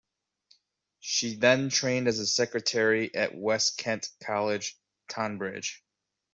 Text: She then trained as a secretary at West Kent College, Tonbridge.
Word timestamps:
She 1.01 1.35
then 1.35 1.69
trained 1.69 2.07
as 2.07 2.17
a 2.17 2.25
secretary 2.25 3.13
at 3.13 3.35
West 3.37 3.77
Kent 3.77 4.09
College, 4.25 4.75
Tonbridge. 5.07 5.83